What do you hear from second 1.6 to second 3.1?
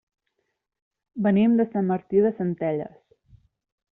Sant Martí de Centelles.